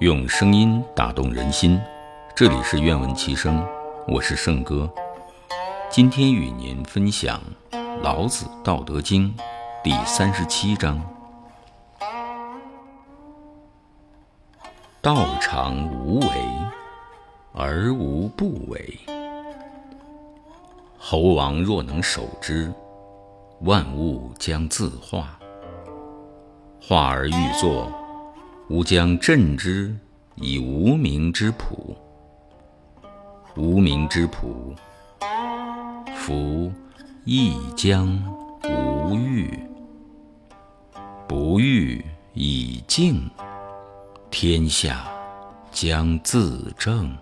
[0.00, 1.76] 用声音打动人心，
[2.32, 3.66] 这里是愿闻其声，
[4.06, 4.88] 我是圣哥。
[5.90, 7.42] 今天与您分享
[8.00, 9.34] 《老子·道德经》
[9.82, 11.02] 第三十七章：
[15.02, 16.28] 道常无为，
[17.52, 19.00] 而无不为。
[20.96, 22.72] 猴王若能守之，
[23.62, 25.36] 万物将自化。
[26.80, 27.90] 化而欲作，
[28.68, 29.96] 吾将镇之
[30.36, 31.96] 以无名之朴。
[33.56, 34.74] 无名之朴，
[36.14, 36.70] 夫
[37.24, 38.06] 亦将
[38.64, 39.58] 无欲。
[41.26, 42.04] 不欲
[42.34, 43.28] 以静，
[44.30, 45.08] 天下
[45.72, 47.16] 将自正。